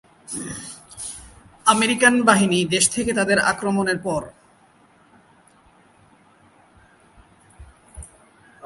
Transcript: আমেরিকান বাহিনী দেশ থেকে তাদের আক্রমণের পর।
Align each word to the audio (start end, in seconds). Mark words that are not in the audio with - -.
আমেরিকান 1.65 2.15
বাহিনী 2.21 2.59
দেশ 2.65 2.85
থেকে 2.89 3.11
তাদের 3.13 3.37
আক্রমণের 3.51 3.99
পর। 4.03 4.21